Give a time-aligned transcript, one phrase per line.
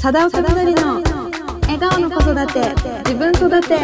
[0.00, 1.02] 佐田岡みどりの
[1.62, 2.60] 笑顔の子育て
[3.04, 3.76] 自分育て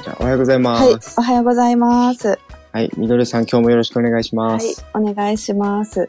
[0.00, 1.18] じゃあおはようございまはい、す。
[1.18, 2.38] おはようございます。
[2.70, 6.08] はい、みどりさん、今日もよろしくお願いしはいます。、お願いします。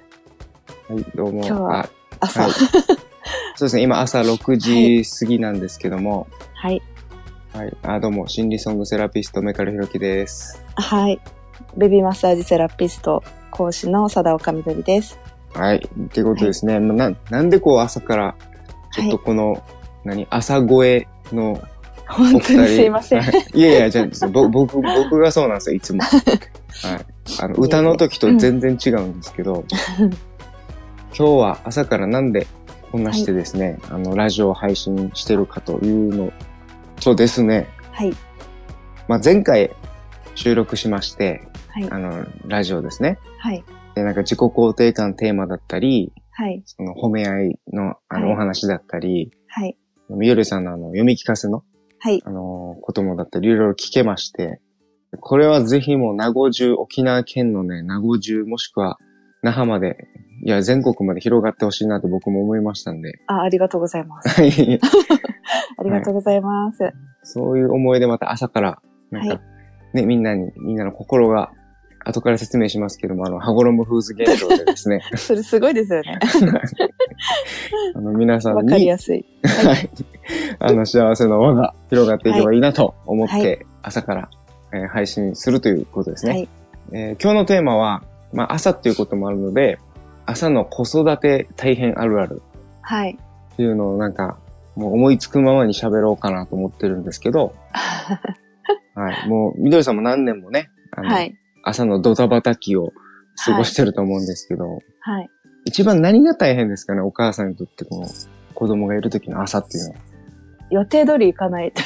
[0.87, 1.43] はい、どうも。
[1.43, 2.41] 今日はあ朝。
[2.43, 2.59] はいはい。
[3.57, 6.83] そうですね、今朝6時過ぎなんですけども、はい。
[7.53, 10.63] はい、あ、どうも、心理ソングセラピスト、メカルヒロキです。
[11.75, 15.22] ベビーマッサージセラピスト講師の佐田岡みどりです。
[15.53, 16.79] はい、っていうことですね。
[16.79, 18.35] ななんでこう朝から、
[18.93, 19.63] ちょっとこの、
[20.03, 21.61] 何、朝声の
[22.07, 23.21] 本当にすいません。
[23.21, 26.01] はいいやいや、じゃあぼ僕、 僕がそうなんですよ、いつも。
[26.03, 27.05] はい。
[27.39, 29.63] あの、歌の時と全然違うんですけど、
[31.17, 32.47] 今日は朝からなんで
[32.91, 36.31] こんなしてですね、あの、ラジオを配信してるかというの
[36.99, 38.13] とですね、はい。
[39.07, 39.71] まあ、前回
[40.35, 41.87] 収録しまして、はい。
[41.89, 43.17] あの、ラジオですね。
[43.39, 43.63] はい。
[43.95, 46.63] で、なんか自己肯定感テーマだったり、はい。
[46.65, 49.77] その褒め合いのあの、はいお話だったり、はい。
[50.09, 51.63] みよりさんのあの、読み聞かせの
[51.99, 52.21] はい。
[52.25, 54.59] あの、こともだったり、いろいろ聞けまして、
[55.19, 58.97] これはぜひもう名護中、沖縄県のね、名護中、もしくは
[59.43, 59.95] 那覇まで、
[60.45, 64.29] いや、全国まで広がってほしいなと僕も思いましたんで、あ、ありがとうございます。
[64.41, 64.79] はい
[65.77, 66.91] ありがとうございます。
[67.23, 69.41] そういう思いでまた朝から、なんか、は
[69.93, 71.51] ね、みんなに、みんなの心が、
[72.05, 76.19] 後から説明しますけども、あの、羽衣フーズ現象でですね、 それすごいですよね。
[77.95, 79.25] あの、皆さんわかりに、やすい。
[79.43, 79.89] はい、
[80.59, 84.29] あの、幸せの輪が広がっていけばいいなと思っはて、朝から、
[84.73, 86.31] えー配信するということですね。
[86.31, 86.49] はい。
[86.91, 89.77] えー今日のテーマは、まあ、朝っていうこともあるので、
[90.25, 92.41] 朝の子育て大変あるある
[92.81, 93.17] はい。
[93.53, 94.37] っていうのをなんか、
[94.75, 97.53] もう思いつくままに喋ろうかなと思ってるんですけど、
[98.95, 99.29] はい。
[99.29, 101.35] もう、みどりさんも何年もね、あのはい。
[101.63, 102.93] 朝のドタバタ期を
[103.45, 105.29] 過ごしてると思うんですけど、はい。
[105.65, 108.07] 一番何が大変ですかね、お母さんにとってこの
[108.53, 109.95] 子供がいる時の朝っていうのは。
[110.69, 111.81] 予定通り行かないと。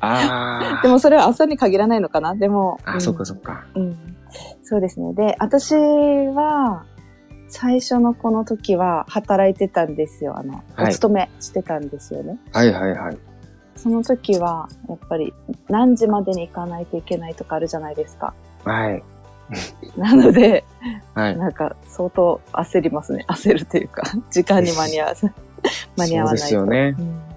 [0.00, 2.78] あ でもそれは朝に限らないのかなでも。
[2.84, 3.66] あ、うんそっかそっか。
[3.74, 3.96] うん、
[4.62, 5.12] そうですね。
[5.14, 6.84] で、私は、
[7.48, 10.38] 最初のこの時は働いてたんですよ。
[10.38, 12.38] あの、はいお勤めしてたんですよね。
[12.52, 13.18] はいはいはい。
[13.76, 15.34] その時は、やっぱり
[15.68, 18.32] 何時までに行かないといけないとかあるじゃないですか。
[18.64, 19.02] はい。
[19.96, 20.64] なので、
[21.14, 21.36] はい。
[21.36, 23.24] なんか相当焦りますね。
[23.28, 25.30] 焦るというか、 時間に間に合わず、
[25.96, 26.46] 間に合わないと。
[26.46, 26.94] そうですよね。
[26.98, 27.30] うん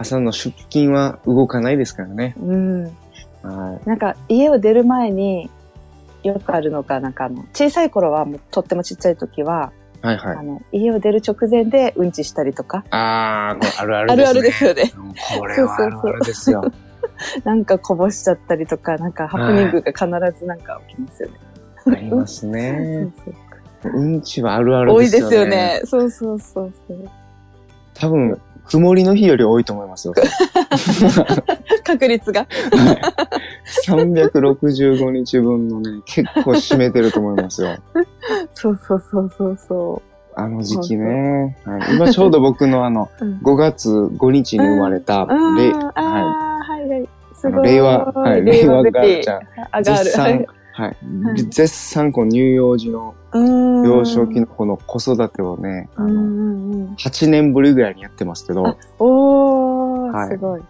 [0.00, 2.34] 朝の出勤は動かないですからね。
[2.40, 2.84] うん。
[3.42, 3.86] はい。
[3.86, 5.50] なんか家を出る前に
[6.22, 10.42] よくあるのが、なんかあの、小さい頃はもうとってもちっちゃい時は、はいはいあ。
[10.42, 14.90] の、家を出る直前でうんちしたりとか、ああ、あるあるあるあるですよね。
[14.96, 16.72] うんこれはあるあるですよ。
[17.44, 21.34] なんかこぼしちゃったりとか、なんかハプニングが必ずなんか起きますよね。
[21.86, 23.08] ありますそうね。
[23.24, 23.34] そう
[23.84, 25.28] うんちはあるある多いですよね。
[25.30, 25.80] ですよね。
[25.84, 27.08] そうそうそうそう。
[27.94, 30.14] 多分、曇りの日より多いと思いますよ。
[31.84, 32.46] 確率が。
[33.86, 37.76] 365日分のね、結構占めてると思いますよ。
[38.54, 40.02] そうそうそうそうそ
[40.36, 41.56] あの時期ね。
[41.64, 43.24] はい、今ちょうど僕のあの、う。
[43.24, 43.38] うん。
[43.42, 46.49] 5月5日に生まれた、あれーあはー、はい
[47.34, 47.68] すごい。
[47.68, 49.40] 令和、はい、令和ガールちゃん。
[49.40, 50.04] あ、ガール。
[50.04, 50.96] 絶賛、はい、
[51.50, 56.94] 絶賛この乳幼児の幼少期のこの子育てをね、あの、うんうんうん。
[56.94, 60.60] 8年ぶりぐらいにやってますけど、あおー、はいすごい。
[60.60, 60.66] ま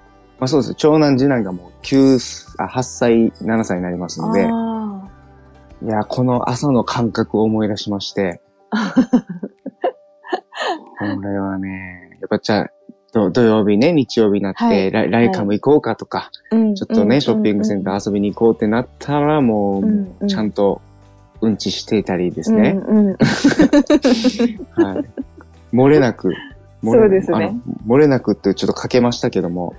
[0.46, 0.74] あそうです。
[0.74, 4.80] 長男次男がもう9、あ、8歳、7歳になりますので、あ
[5.82, 8.76] いや、この朝の感覚を思い出しまして、 こ
[11.22, 12.70] れはね、やっぱじゃあ、
[13.12, 14.90] 土土曜日ね、日曜日になって、はい。
[14.90, 16.74] ライカム行こうかとか、ーうん。
[16.74, 20.28] ちょっとね、ショッピングセンター遊びに行こうってなったら、もう、うんうん。
[20.28, 20.80] ちゃんと
[21.40, 22.78] うんちしていたりですね。
[22.86, 23.16] うんうん。
[24.82, 25.04] はい。
[25.74, 26.34] 漏れなく、
[26.82, 27.56] 漏れそうですね。
[27.86, 29.74] 漏れなくってちょっとかけましたけども、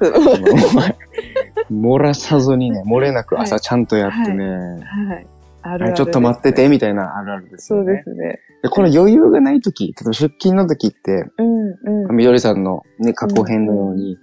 [1.72, 5.26] 漏らさずにね、漏れなく朝ちゃんとやってね、はい。
[5.64, 7.94] あるあるはいちょっと待ってて、みたいなあるあるですそうよね。
[7.98, 8.40] ですね。
[8.64, 12.16] でこの余裕がない時、例えば出勤の時って、うんうん。
[12.16, 14.22] みどりさんのね、過去編のように、うん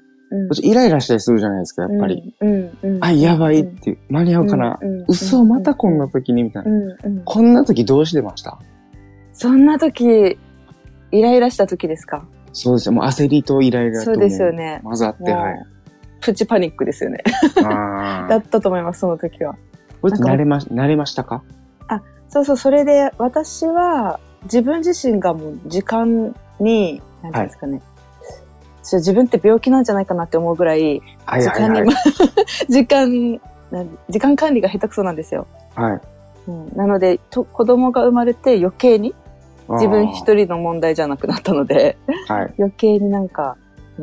[0.62, 2.36] イライラしたりするじゃないですか、やっぱり。。
[2.42, 3.04] うんうんうん。
[3.04, 4.78] あ、やばいっていう、間に合うかな。
[5.08, 6.70] 嘘、またこんな時にみたいな。
[7.24, 8.58] こんな時どうしてました？
[9.32, 10.38] そんな時、
[11.12, 12.26] イライラした時ですか？
[12.52, 12.92] そうですよ。
[12.92, 14.80] もう焦りとイライラとそうですよね。
[14.84, 15.66] 混ざって、はい。
[16.20, 17.22] プチパニックですよね。
[17.64, 18.42] あ だあっ。
[18.42, 19.56] たと思います、その時は。
[20.00, 21.42] これって慣れま、慣れましたか？
[22.28, 27.80] そうそう、それで私は自分自身がもう時間に、なんていうんですかね。
[28.82, 31.96] そう自分って病気なんじゃないかなって思うぐらい、はい時間に、はいはい。
[32.72, 33.40] 時間、
[34.08, 35.46] 時間管理が下手くそなんですよ。
[35.74, 36.00] はい。
[36.48, 39.14] うん、なのでと、子供が生まれて余計に、
[39.70, 41.96] 自分一人の問題じゃなくなったので、
[42.26, 42.54] はい。
[42.58, 43.56] 余計になんか、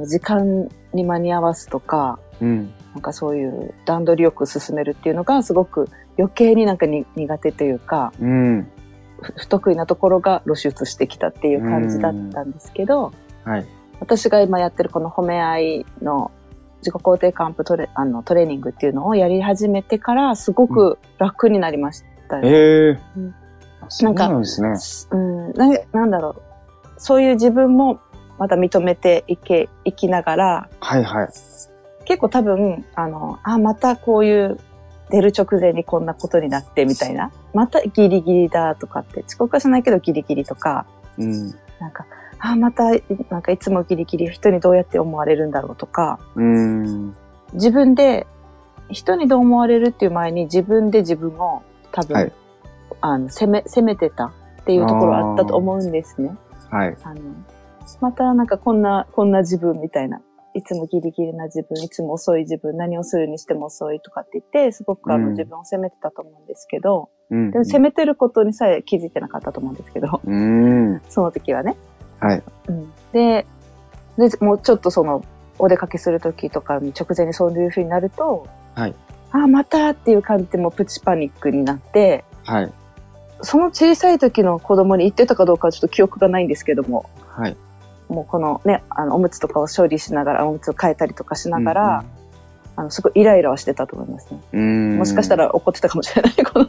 [0.08, 2.74] 時間に間に合わすとか、うん。
[2.96, 8.68] なんかそういう段取りよく進めるっていうのがすごく余計になんかに苦手というか、うん。
[9.22, 13.14] ふ不得意なところが露出してきたっていう感じだったんですけど、
[13.44, 13.66] はい。
[14.00, 16.32] 私が今やってるこの褒め合いの
[16.80, 22.50] 自己肯定感アップトレあのトレーニングっていうのをやり始めてからすごく楽になりましたよね。
[22.50, 23.36] ええうん
[23.82, 24.74] あそうなんですね。
[25.12, 26.42] うん、ななんだろう。
[26.98, 28.00] そういう自分も
[28.38, 31.30] また認めていけ、いきながら、はいはい。
[32.06, 34.60] 結構多分、あの、あ、またこういう
[35.10, 37.32] 出る直前にこんなことになってみたいな。
[37.54, 40.86] またギリギリだとかって、遅刻はしないけどギリギリとか、
[41.18, 41.52] うん。
[41.80, 42.06] なんか、
[42.40, 42.84] あ、また、
[43.30, 47.16] なんかいつもギリギリ人にどうやって思われるんだろうとか、うん。
[47.54, 48.28] 自分で、
[48.90, 52.32] 人にどう思われるっていう前に自分で自分を多分、はい
[53.02, 54.32] あの、責め、責めてたっ
[54.66, 56.36] ていうところあったと思うんですね。
[56.70, 56.98] はい。
[57.04, 57.22] あの、
[58.02, 60.22] またなんかこんな、こんな自分みたいな。
[60.56, 67.52] いつもギリギリな自分、いつも遅い自分、何をするにしても遅いとかって言って、すごくあの、うん自分を責めてたと思うんですけど、うん。
[67.52, 71.02] でも責めてることにさえ気づいてなかったと思うんですけど、うん。
[71.10, 71.76] その時はね。
[72.22, 72.44] はい。
[72.70, 73.46] うん、で
[74.18, 75.24] で、もうちょっとその、
[75.60, 78.96] お出かけする時とかに直前にそういう風になると、はい。
[79.32, 82.72] ああ、またっていう感じでもうプチパニックになって、はい。
[83.42, 87.58] その小さい時の子供に言ってたかどうかはちょっと記憶がないんですけども、はい。
[88.10, 92.04] もうこのね、あの、おむつとかを処理しながら、おむつを変えたりとかしながら、
[92.78, 94.40] あの、すごいイライラはしてたと思いますね。
[94.54, 94.98] うん。
[94.98, 96.68] もしかしたら怒ってたかもしれない、この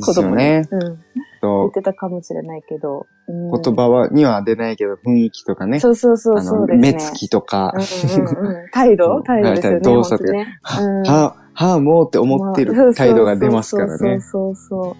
[0.00, 0.36] 子供に。
[0.36, 0.68] ね。
[0.70, 0.80] うん。
[0.80, 0.98] 言
[1.40, 3.06] とってたかもしれないけど。
[3.28, 5.80] うん言葉はには出ないけど、雰囲気とかね。
[5.80, 6.92] そうそうそうそうですね。
[6.92, 9.20] 目つきとか、うんうんうん、態度？
[9.22, 9.80] 態度ですよね。
[9.80, 10.24] 動作。
[10.24, 13.98] うんはあ、はあ、もうって思ってる態度が出ますからね。
[13.98, 14.96] そうそうそうそう。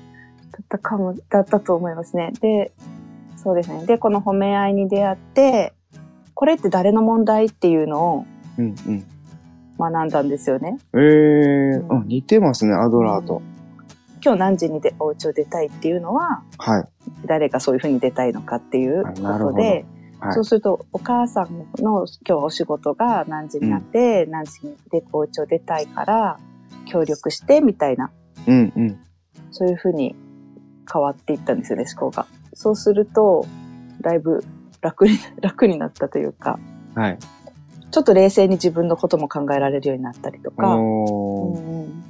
[0.52, 2.32] だったかも、だったと思いますね。
[2.40, 2.72] で、
[3.46, 3.86] そうですね。
[3.86, 5.72] で、この褒め合いに出会って、
[6.34, 8.26] これって誰の問題っていうのを
[8.58, 9.04] うんうん。
[9.78, 10.78] 学んだんですよね。
[10.94, 13.42] ええー、あ、似てますね、アドラーと。
[14.24, 16.84] 今日何時にでお家を出たいっていうのは、はい。
[17.24, 19.84] 誰がそういうふうに出たいのかっていうあことで、はい
[20.32, 26.40] そうするとお母さんの今日お仕事が何時になって、何時にでお家を出たいから
[26.86, 28.10] 協力してみたいな、
[28.48, 28.98] うんうん。
[29.52, 30.16] そういうふうに
[30.92, 32.26] 変わっていったんですよね、思考が。
[32.56, 33.46] そうすると、
[34.00, 34.42] だいぶ
[34.80, 36.58] 楽に、 楽になったというか、
[36.94, 37.18] はい。
[37.90, 40.74] ちょっと冷静に自分のことも考えられるようになったりとか。
[40.74, 42.02] うんうん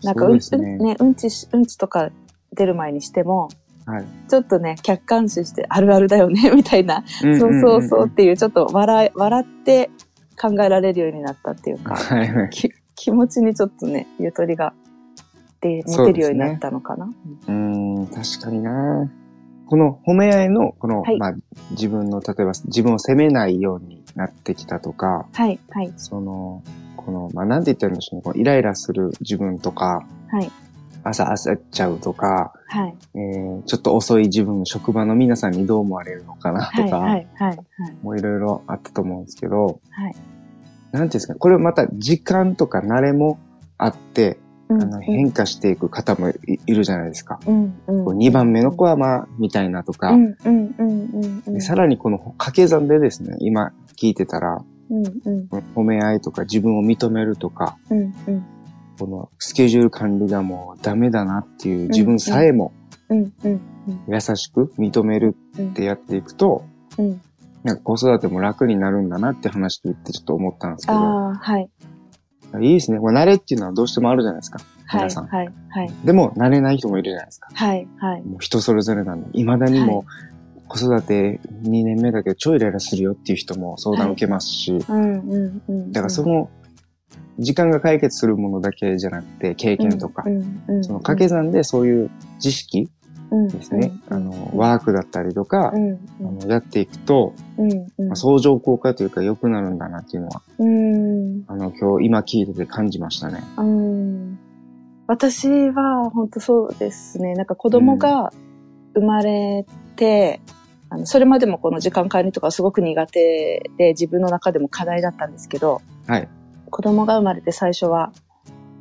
[0.00, 2.10] なんかそうねうんね、うんちし、うんちとか
[2.52, 3.48] 出る前にしても、
[3.84, 4.04] はい。
[4.28, 9.90] ちょっとね、客観視して、あるあるだよね、 みたいな、うんそうそうそうっんていう、ちょっと笑い、笑って
[10.40, 12.50] 考えられるようになったっていうか、は いはい。
[12.50, 14.72] き気持ちにちょっとね、ゆとりが、
[15.60, 17.06] で、持てるようになったのかな。
[17.48, 17.52] うー
[18.02, 19.10] ん、確かにな
[19.68, 21.18] この褒め合いの、この、はい。
[21.18, 21.34] まあ、
[21.72, 26.62] 自分の、例えば自分を責めないようになってきたとか、はい、はい、その、
[26.96, 28.22] この、まあ、なんて言ったらいいんでしょうね。
[28.22, 30.50] このイライラする自分とか、はい、
[31.04, 37.58] 朝焦っちゃうとか、はい、えー、ちょっと遅い自分、職場の皆さんにどう思われるのかなはい、とか、はい、はい、
[38.02, 40.12] もういろいろあったと思うんですけど、はい。
[40.12, 43.38] なんていうんですかね、これまた時間とか慣れも
[43.76, 46.34] あって、うんあの変化していく方もい
[46.66, 47.40] いるじゃないですか。
[47.46, 48.04] うん、うん。
[48.04, 50.14] こう2番目の子はまあ、みたいなとか、
[51.60, 58.46] さらにこの掛け算でですね、今聞いてたら、うん、うん、褒め合いとか自分を認めるとか、うん、うん、
[58.98, 62.72] このスケジュール管理がもうダメだなっていう自分さえも
[63.10, 65.70] 優しく認めるうん。
[65.70, 66.64] ってやっていくと、
[66.98, 67.20] うん。
[67.64, 71.70] なんか子育ても楽になるんだなって話聞いてちょっと思ったんですけど、ああ、はい、
[72.60, 72.98] いいですね。
[72.98, 74.58] これ慣れっていうのはどうしてもあるじゃないですか。
[74.86, 75.26] はい、皆さん。
[75.26, 77.48] はい、はい、でも慣れない人もいるじゃないですか。
[77.52, 78.22] はい、はい。
[78.22, 80.04] もう人それぞれなんで、未だにも
[80.68, 85.92] 子育て2年目だけど超イライラするよっていう人も相談受けますし、うん、うん、うん。
[85.92, 86.50] だからその
[87.38, 90.24] 時間が解決するものだけじゃなくて経験とか、
[90.82, 92.88] その掛け算でそういう知識
[93.52, 101.07] ですね、うんあの、ワークだったりとか、うん、あのやっていくと、うん、相乗効果というか良くなるんだなっていうのは、うん、
[101.46, 103.42] あの、今日、今聞いてて感じましたね。
[103.56, 104.38] うん。
[105.06, 107.34] 私は本当そうですね。
[107.34, 108.32] なんか子供が
[108.94, 109.64] 生まれ
[109.96, 110.40] て、
[110.90, 116.28] あのそれまでもこの時間管理とかすごく苦手で自分の中でも課題だったんですけど、はい。
[116.70, 118.12] 子供が生まれて最初は、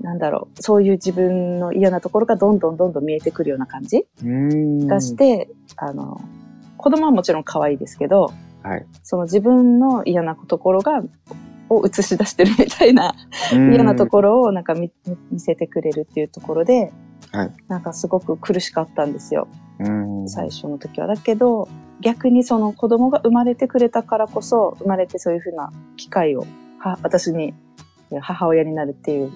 [0.01, 4.05] なんだろう、そういう自分の嫌なところがどんどんどんどん見えてくるような感じ。
[4.21, 6.21] がして、あの、
[6.77, 8.31] 子供はもちろん可愛いですけど、
[8.63, 8.85] はい。
[9.03, 11.01] その自分の嫌なところが、
[11.69, 13.13] を映し出してるみたいな
[13.51, 14.91] 嫌嫌なところをなんか見
[15.31, 16.91] 見せてくれるっていうところで、
[17.31, 19.47] はいなんかすごく苦しかったんですよ。
[19.79, 20.29] うん。
[20.29, 21.07] 最初の時は。
[21.07, 21.67] だけど、
[22.01, 26.45] 逆にその子供が生まれてくれたからこそ、生まれてそういうふうな機会を、
[26.79, 27.53] は私に
[28.11, 29.31] え母親になるっていう、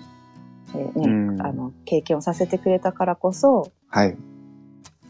[0.75, 4.17] えーねうんあの経験をさせてくれたからこそ、はい。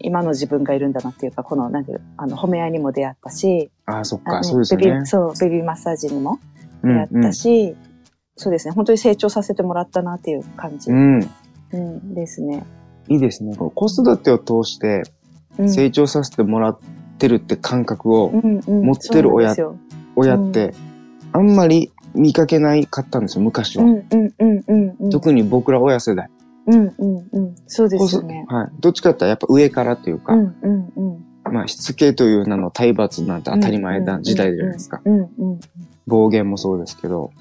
[0.04, 5.06] 今の自分がいるんだなっていうか、この、なんていうあの、褒め合いにも出会ったし、ああ、そっか、そうですよねベビー。
[5.06, 6.40] そう、ベビーマッサージにも
[6.84, 7.76] 出会うんったし、
[8.36, 12.14] そうですね、本当に成長させてもらったなっていう感じ、ううんん。
[12.14, 12.64] ですね。
[13.08, 13.56] いいですね。
[13.56, 15.04] 子育てを通して
[15.58, 16.80] うん成長させてもらっ
[17.18, 19.56] てるって感覚をうんうん持ってる親
[20.16, 20.74] 親って
[21.34, 23.84] あんまり見かけないかったんですよ、昔は。
[23.84, 25.10] すようんうんうんうんうん。
[25.10, 26.30] 特に僕ら親世代。
[26.68, 27.56] うんうんうん。
[27.68, 28.46] そうですよね。
[28.50, 28.70] はい。
[28.80, 31.54] どっちかってやっぱ上からというか、うんうんうん。
[31.54, 35.02] まあしつけという名の体罰なんて当たり前な時代じゃないですか。
[35.06, 35.24] うんう
[35.56, 35.60] ん
[36.08, 37.32] 暴言もそうですけど、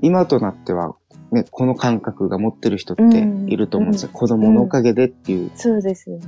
[0.00, 0.94] 今となっては、
[1.32, 4.10] ね、この感覚が持ってる人っていると思うんですよ。
[4.12, 5.50] 子供のおかげでっていう。
[5.54, 6.24] そうですよね。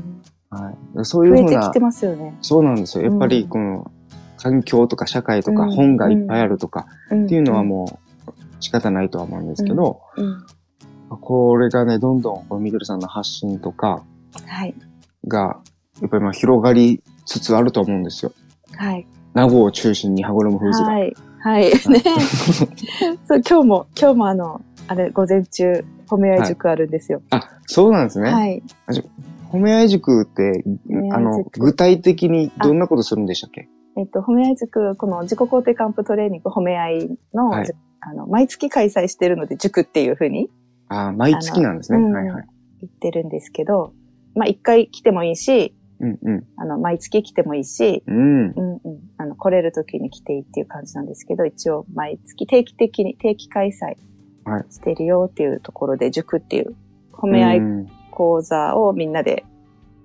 [0.51, 1.05] はい。
[1.05, 2.37] そういうふうな増えてきて、ますよね。
[2.43, 3.05] そうなんですよ。
[3.05, 3.91] やっぱりうんこの、
[4.37, 10.25] 環境とか社会とかうん本がいっぱいあるとかっっていうのはもう仕方ないとは思うんですけど、うん。
[10.25, 10.47] うん
[11.19, 14.05] これがね、どんどんこのみどりさんの発信とか
[14.47, 14.75] はい。
[15.27, 15.61] が、
[16.01, 18.33] やっぱりまあ広がりつつあると思うんですよ。
[18.77, 19.07] はい。
[19.35, 20.89] 名護を中心に羽衣フーズが。
[20.89, 21.15] はい。
[21.43, 21.65] はい。
[21.65, 21.73] ね。
[23.25, 27.23] そう、今日も、今日もあの、あれ、午前中、褒め合い塾あるんですよ。
[27.31, 28.31] あ、そうなんですね。
[28.31, 28.63] はい。
[29.51, 30.65] 褒め合い塾って、
[31.13, 33.69] あの、具体的にどんなことするんでしたっけ？
[33.97, 40.49] えっと、褒め合い塾、この自己肯定感アップトレーニング褒め合いの、はいじあの、毎月開催してるので、塾っていうふうに
[40.89, 42.03] ああ、毎月なんですね。
[42.03, 42.47] はいはい。
[42.81, 43.93] 言ってるんですけど、
[44.35, 46.45] まあ、一回来てもいいし、うんうん。
[46.57, 48.51] あの、毎月来てもいいし、うん。
[48.51, 49.01] うんうん。
[49.19, 53.97] あの、来れる時に来ていいっていう感じなんですけど、一応毎月定期的に、定期開催
[54.51, 56.75] はいしてるよっていうところで、塾っていう
[57.13, 59.45] 褒め合いうん講座をみんなで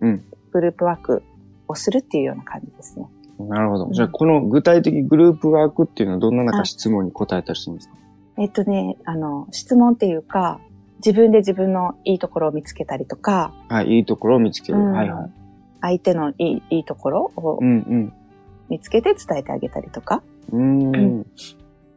[0.02, 1.24] うん、グループワーク
[1.68, 3.08] をするっていうような感じですね。
[3.40, 3.86] なるほど。
[3.86, 7.96] うんじゃあ、この具体的グループワークっていうのはどんな中あ質問に答えたりするんですか？
[8.38, 10.60] えっとね、あの、質問っていうか、
[10.98, 14.80] 自分で自分のいいところを見つけたりとか、はい、いいところを見つける。
[14.80, 15.32] うんはいはい。
[15.86, 18.14] 相手のいいいいところをうん
[18.70, 20.80] 見つけて伝えてあげたりとか、うん。
[20.80, 21.26] うーん。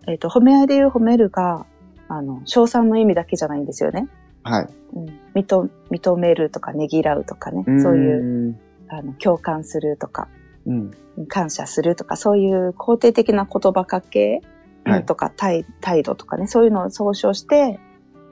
[0.06, 1.66] えっと、褒め合いで言う褒めるが、
[2.08, 4.08] あの、称賛の意味だけじゃないんですよね。
[4.42, 4.68] はい。
[4.94, 10.28] うん、認認めるとか、ねぎらうとかね、そういう、あの、共感するとか、
[10.66, 10.90] うん。
[11.28, 14.42] 感謝するとか、そういう肯定的な言葉かけ、
[14.84, 17.78] はいとか態態度とかね、そういうのを総称して、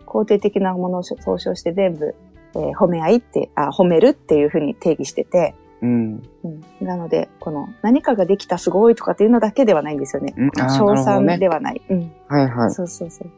[0.06, 2.14] 肯定的なものを総称して全部、
[2.55, 6.23] えー褒め合いって、あ、褒めるっていうふうに定義してて、うん。
[6.45, 10.35] うん、なので、この何かができたすごいとかっていうのだけではないんですよね。
[10.37, 11.83] うんあー称賛ではない。
[11.88, 12.12] うん。
[12.29, 12.71] はいはい。
[12.71, 13.31] そうそうそう。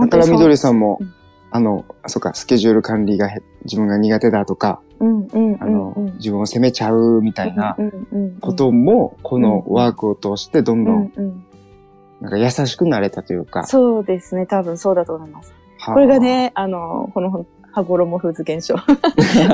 [0.00, 1.14] だからみどりさんもうん、
[1.50, 5.62] あの、あそうか、スケジュール管理がへ自分が苦手だとか、うんうんうんうん。
[5.62, 11.44] あの、自分を責めちゃうみたいなうんうんうんことも、このワークを通してどんうどん、んうん。
[12.20, 13.64] なんか優しくなれたというか。
[13.64, 14.46] そうですね。
[14.46, 15.54] 多分そうだと思います。
[15.78, 17.46] はあこれが、ね、あの、この、
[17.82, 18.74] 羽衣フーズ現象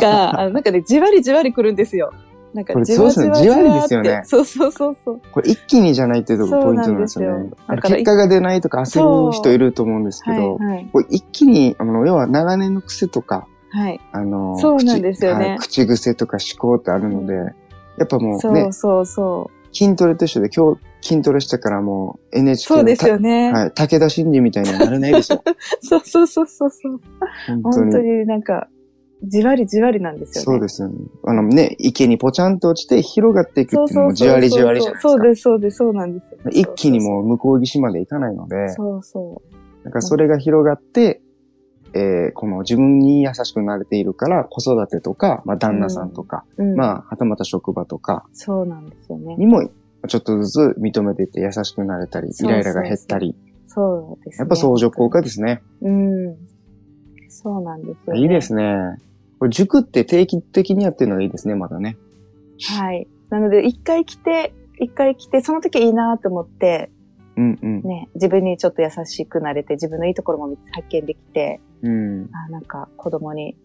[0.00, 2.12] が、あの、なんかね、じわりじわり来るんですよ。
[2.54, 5.20] なんかじわじわじわりですよねそうそうそうそう。
[5.32, 7.56] これ一気にじゃないっていうところポイントなんですよねよ。
[7.82, 10.88] 結果が出ないとか焦る人いると思うんですけど、はいはい。
[10.92, 14.00] これ一気に、あの、要は長年の癖とか、はい。
[14.12, 17.34] あの、そうなんですよね口癖とか思考ってあるので、
[17.96, 19.61] やっぱもそううね、そうそう。
[19.72, 23.50] 筋トレと一緒で今日筋トレしたからもう NHK のそうですよね。
[23.52, 25.42] たはい、武田真治みたいにはなれないですよ。
[25.80, 27.00] そうそうそうそうそう。
[27.46, 27.74] 本当に。
[27.74, 28.68] 本当になんか、
[29.24, 30.44] じわりじわりなんですよね。
[30.44, 30.94] そうですよね。
[31.24, 35.08] あのね、池にポチャンと落ちて広がっていくっていうのもじわりじわりじゃないですか。
[35.10, 36.38] そうです、そうです、そうなんですよ。
[36.50, 39.42] 一気にもう向こう岸まで行かないので、そうそ
[39.84, 41.20] なんかそれが広がって、
[41.94, 46.64] えーこの自分に優しくなれているから、子育てとか、まあ旦那さんとか、う。
[46.64, 49.36] うん、まあ、はたまた職場とかそうなんですよね。
[49.36, 49.68] にも、
[50.08, 54.42] ちょっとずつ認めていって優しくなれたり、イライラが減ったり、そうですね。
[54.42, 55.62] やっぱ相乗効果ですね。
[55.80, 56.36] うん。
[57.28, 58.20] そうなんですよ、ね。
[58.20, 58.74] いいですね。
[59.38, 61.96] これ塾って定期的にやってるのがいいですね、まだね。
[62.68, 63.08] はい。
[63.30, 66.90] なので、一回来て、一回来て、その時いいなと思って、
[67.36, 67.82] うんうん。
[67.82, 72.28] ね、自分にちょっと優しくなれて、自分のいいところも発見できて、うん。
[72.32, 73.56] あなんか子供に、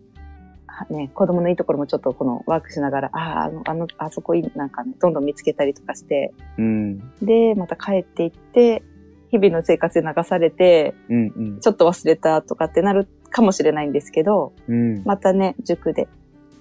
[0.67, 6.99] はね、子供のいいところもちょっとこのワークしながら、ああ、あの、あの、あそこいい、なんかね、どんどん見つけたりとかして、うん。
[7.21, 8.83] で、また帰っていって、
[9.29, 11.59] 日々の生活で流されて、うんうん。
[11.59, 15.03] ちょっと忘れたとかってなるかもしれないんですけど、うん。
[15.03, 16.07] またね、塾で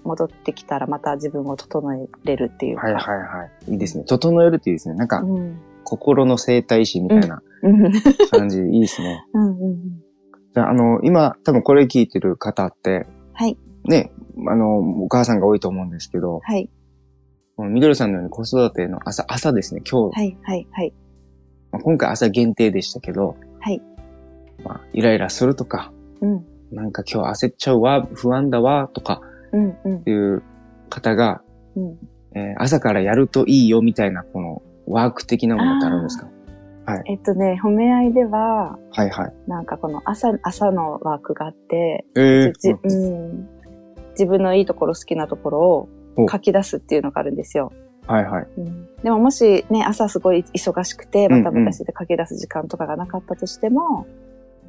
[0.05, 2.87] 戻ってきたらまた自分を整えれるっていうか。
[2.87, 3.73] はいはいはい。
[3.73, 4.05] いいですね。
[4.05, 4.95] 整えるっていいですね。
[4.95, 5.61] なんか、うん。
[5.85, 7.93] 心の生態師みたいなうん。
[8.31, 9.25] 感じ、いいですね。
[9.33, 10.06] うんうんうん。
[10.57, 13.59] じゃあ、あの、今、多分これ聞いてる方って、はい。
[13.85, 14.11] ね、
[14.49, 16.71] あの、お母さんが多いと思うんですけど、はい。
[17.57, 20.95] このみどりさんのように子育ての朝、朝ですね、今日、はい、はい、はい。
[21.73, 23.83] まあ、今回朝限定でしたけど、はい。
[24.65, 29.21] まあ、イライラするとか、うん、なんか今日焦っちゃうわ、不安だわ、とか
[29.53, 30.43] うん、うんっ、ていう
[30.89, 31.43] 方が、
[31.77, 31.99] うん。
[32.35, 36.29] えー朝からやるといいよみたいな、このワーク的なものってあるんですか？
[37.07, 39.33] えっとね、褒め合いでは、はいはい。
[39.47, 43.49] なんかこの朝、朝のワークがあって、えじうん、
[44.11, 47.73] 自分のいいところ、好きなところをお書き出すっていうのがあるんですよ。
[48.07, 48.47] はいはい。
[48.57, 54.07] うん、でももしね、朝すごい忙しくて、うんうんバタバタしてて書き出す時間とかがなかったとしても、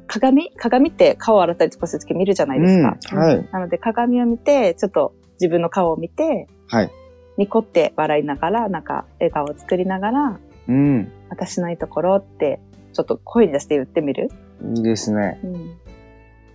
[0.06, 0.50] 鏡？
[0.56, 2.98] 鏡って顔を洗ったりとかするとき見るじゃないですか。
[3.12, 6.90] うんはいなので鏡を見て、ちょっと自分の顔を見て、はい。
[7.36, 11.12] ニコって笑いながら、なんか笑顔を作りながら、うん。
[11.28, 12.60] 私のいいところって、
[12.92, 14.30] ちょっと声に出して言ってみる？
[14.74, 15.38] いいですね。
[15.44, 15.76] うん、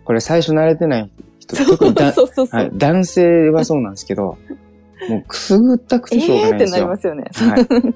[0.06, 2.62] これ最初慣れてない人、そう特にだそうそうそう。
[2.62, 4.38] はい、男性はそうなんですけど、
[5.10, 6.80] もうくすぐったくてしょうがえーってないんですよ。
[6.80, 7.24] なりますよね。
[7.34, 7.66] はい。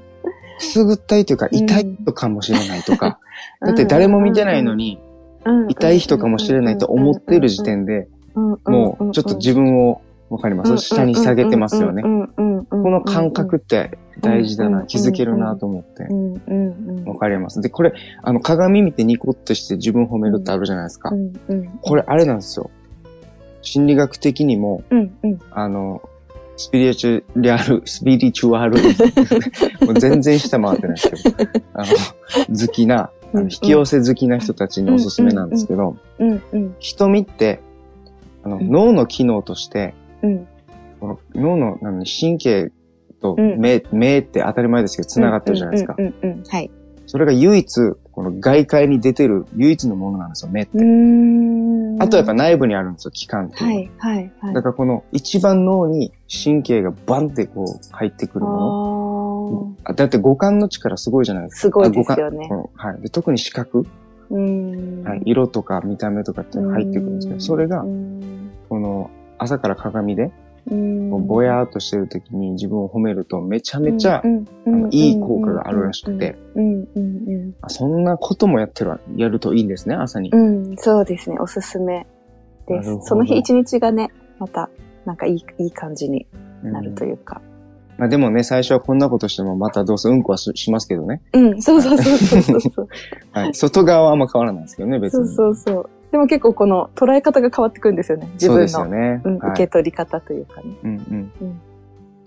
[0.60, 3.19] くすぐったいというか、うん痛い人かもしれないとか、
[3.62, 5.00] だって誰も見てないのに、
[5.69, 10.77] 痛い人かもしれないと思っている時点で、もうちょっと自分を、わかります？
[10.77, 12.03] 下に下げてますよね。
[12.03, 16.07] この感覚って大事だな、気づけるなと思って。
[17.10, 17.62] わかります。
[17.62, 21.12] で、これ、あの、鏡見てニコッとして自分褒めるってあるじゃないですか。
[21.81, 22.69] これ、あれなんですよ。
[23.62, 24.84] 心理学的にも、
[25.51, 26.01] あの、
[26.57, 28.79] スピリチュアル、スピリチュアル、
[30.00, 35.98] 全然下回ってないですけど、あの、好きな、あの引き寄せ好きな人たちにおすすめなんですけど、
[36.79, 37.60] 瞳って、
[38.43, 39.93] あの、脳の機能として、
[40.24, 40.48] うん
[41.00, 42.72] この脳のなのに神経
[43.22, 46.72] とうん目、目って当たり前ですけど、繋がってるじゃないですかはい。
[47.06, 50.78] それが唯一、この外界に出てる唯一のものなんですよ、目って。
[52.00, 53.76] あとやっぱ内部にあるんですよ、器官っていうのは。
[53.76, 54.54] はいはいはい。
[54.54, 56.12] だからこの一番脳に
[56.44, 59.94] 神経がバンってこう入ってくるもの。
[59.96, 61.60] だって五感の力すごいじゃないですか。
[61.62, 63.02] すごいですあよねはい。
[63.02, 63.88] で特に視覚、ー
[64.32, 70.32] うーんはい、色とか見た目とかって入ってくるんですけど、それがう、んこの朝から鏡で、
[70.70, 74.22] ぼやーっとしてる時に自分を褒めるとめちゃめちゃ、
[74.92, 76.38] いい効果があるらしくて、
[77.68, 80.30] そんなこともやってるわ、やるといいんですね、朝に。
[80.32, 82.06] うん、そうですね、おすすめ
[82.68, 84.70] ですその日一日がね、また、
[85.06, 86.28] なんかいい、いい感じに
[86.64, 87.42] なるとうんいうか。
[87.98, 91.22] まあでもね、最初はこんなことしてもまたどうせうんこはししますけどね。
[91.34, 92.88] うん、そうそうそうそうそう。
[93.32, 93.54] はい。
[93.56, 95.34] 外側はあんま変わらないですけどね、別そうに。
[95.34, 95.90] そうそう。
[96.11, 98.29] でも結構この捉え方が変わってくるんですよね。
[98.33, 99.22] 自分の、ね。
[99.24, 100.67] うん、はい受け取り方というかね。
[100.83, 101.61] うんうんうん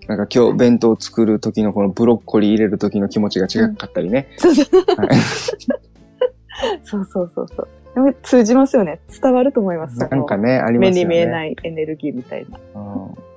[0.07, 4.29] なんか今日弁当作る時のこのブロッコリー入れる時の気持ちが違かったりね。
[4.35, 5.09] そうそうはい
[6.83, 7.67] そうそうそうそう。
[7.93, 8.99] でも通じますよね。
[9.21, 9.97] 伝わると思います。
[9.99, 10.91] なんかね、ありますよね。
[10.91, 12.59] 目に見えないエネルギーみたいな。
[12.75, 13.31] うん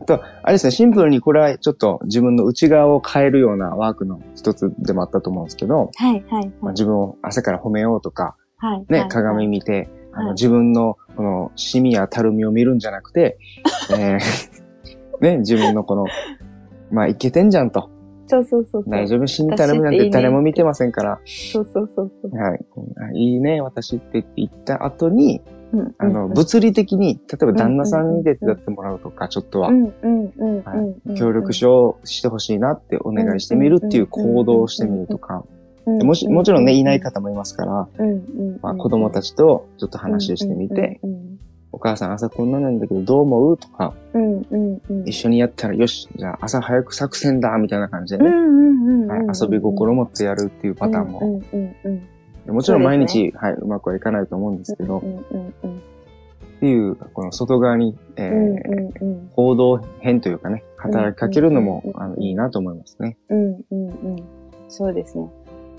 [0.00, 6.72] あと、あれですね、シンプルにこれはちょっと自分の内側を変えるようなワークの一つでもあったと思うんですけど、はいはいまあ、はい。
[6.74, 8.92] 自分を朝から褒めようとか、はい。
[8.92, 13.38] ね、はい鏡見て、あの、はい自分のこのシミやたるみを見るんじゃなくて、
[13.90, 14.58] えー
[15.20, 16.06] ね、自分のこの、
[16.90, 17.90] まあ、いけてんじゃんと。
[18.28, 18.84] そうそうそう。
[18.86, 22.36] 大丈夫、シミたるみなんて誰も見てませんから、そうそうそうそう。
[22.36, 22.60] はい、
[22.98, 25.40] あいいね、私って言った後に、
[25.72, 29.70] うんあの、うん物理的に、例えば旦那さんに手伝ってもらうとか、ちょっとは。
[31.16, 35.44] 協力しよう、してほしいなってお願いしてみるっていう行動をしてみるとか、
[35.88, 41.38] うんでもし、もちろんね、いない方もいますから、うんうんまあ、子供たちとちょっと話してみて、うん
[41.70, 43.58] お母さん朝こんななんだけどどう思う？
[43.58, 45.06] とか、うんうんうん。
[45.06, 48.30] 一緒にやったらよし、じゃあ朝早く作戦だみたいな感じでね、
[49.38, 55.82] 遊び心持ってやるっていうパターンも、うんうんうんもちろん毎そう日、はい、うまくはいかないと思うんですけど、っうんうんうん。
[56.60, 59.28] ていう、この外側に、えーうんうんうん。
[59.36, 62.02] 行動変というかね、働きかけるのもう、ん。
[62.02, 63.18] あのいいなと思いますね。
[63.28, 64.16] うんうんうん。
[64.68, 65.28] そうですね。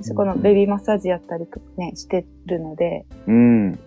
[0.01, 3.79] そこのベビーマッサージやったりとかね、してるので、うん。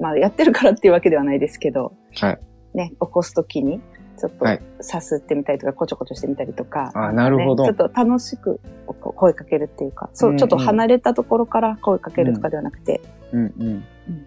[0.00, 2.38] まあやってるからっていうわけではないですけど、はい。
[2.74, 3.80] ね、起こすときに、
[4.18, 13.00] ちょっとはいさすってみたりとか、こちょこちょしてみたりとか、あなるほどねちょっと楽しく声かけるっていうか、そうう、んうんちょっと離れたところから声かけるとかではなくて、
[13.32, 13.66] うんうん。
[13.66, 13.84] うん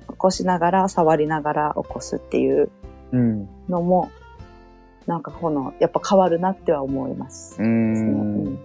[0.10, 2.70] 起こしながら、触りながら起こすっていう
[3.12, 3.48] うん。
[3.70, 4.10] のも、
[5.06, 7.62] なんかこの、やっぱ変わるなっては思います。
[7.62, 8.60] うーん。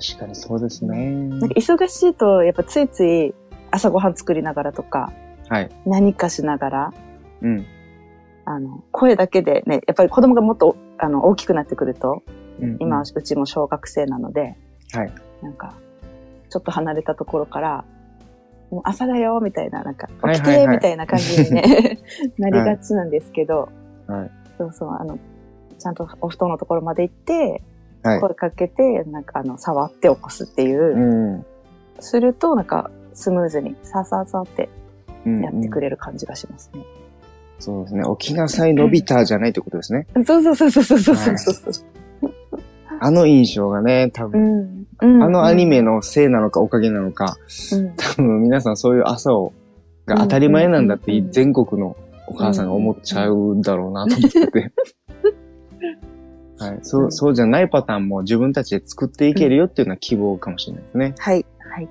[0.00, 1.10] 確かにそうですね。
[1.10, 3.34] なんか忙しいと、やっぱついつい
[3.70, 5.12] 朝ごはん作りながらとか、
[5.48, 5.70] はい。
[5.86, 6.94] 何かしながら、
[7.42, 7.66] うん。
[8.44, 12.22] あの、声だけでね、やっぱり子供がもっとあの大きくなってくると、
[12.60, 14.56] うん今、うちも小学生なので、
[14.92, 15.12] はい。
[15.42, 15.74] なんか、
[16.48, 17.84] ちょっと離れたところから、
[18.70, 21.98] もう朝だよ、みたいな、なんか、起きて、みたいな感じにね、
[22.38, 23.68] なりがちなんですけど、
[24.06, 24.30] はい。
[24.58, 25.18] そうそう、あの、
[25.78, 27.62] ちゃんとお布団のところまで行って、はい。
[28.20, 31.46] 声かけて、なんかあの、触って起こすっていうう、ん。
[32.00, 34.68] すると、なんか、スムーズに、さあさあさあって
[35.24, 35.86] うんやってくれ。
[35.86, 36.84] れる感じがしますね。
[37.58, 38.04] そうですね。
[38.18, 40.06] 起きなさい、のび太じゃないってことですね。
[40.26, 41.84] そうそうそうそうそうそうそうそう。
[43.00, 44.86] あの印象がね、多う分、ん。
[45.02, 47.36] うんあのアニメのせいなのかおかげなのか、
[47.72, 49.52] うん多分皆さんそういう朝を、
[50.06, 51.96] が当たり前なんだってうんうんうん全国の
[52.28, 54.72] お母さんが思っちゃうんだろうなと思ってて。
[56.58, 56.78] はい。
[56.82, 61.14] そう、そうじゃないパターンも自分たちで作っていけるよっていうのは希望かもしれないですね。
[61.18, 61.44] はい。
[61.64, 61.84] はい。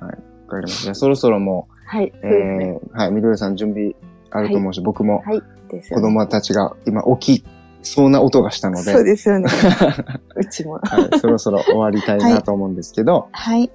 [0.00, 0.08] わ
[0.48, 0.82] かりました。
[0.82, 2.06] じゃあそろそろもはい。
[2.08, 2.80] う、そうですね。
[2.82, 3.94] えー、はい、みどりさん準備
[4.30, 5.42] あると思うし、僕もはい。
[5.68, 6.02] ですよね。
[6.02, 7.44] 子供たちが今起き
[7.82, 9.48] そうな音がしたので、そうですよね。
[10.36, 10.74] うちも。
[10.74, 13.70] はい、そろそろ終わりたいなと思うんですけど、はい。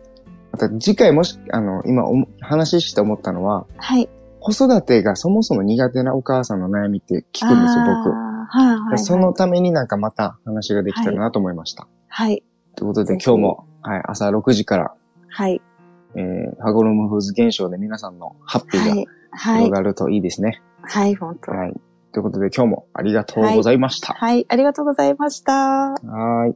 [0.51, 4.09] また次回もし、あの、今おも話して思ったのは、はい。
[4.39, 8.26] 子育てがそもそも苦手なお母さんの悩みって聞くんですよ、僕。
[8.49, 8.99] はいはいはい。
[8.99, 11.87] そのためになんかまた話ができたらなと思いました。
[12.07, 12.43] はい。
[12.75, 14.93] ということで今日も、はい、朝6時から、
[15.29, 15.61] はい。
[16.15, 19.07] えー、ハゴロムフーズ現象で皆さんのハッピーがはい。
[19.31, 19.63] はい。
[19.65, 20.61] 広がるといいですね。
[20.81, 21.51] はい、本当。
[21.51, 21.73] はい。
[22.11, 24.13] ということで今日もありがとうございました。
[24.13, 24.45] はい。
[24.49, 25.53] ありがとうございました。
[25.53, 26.55] はーい。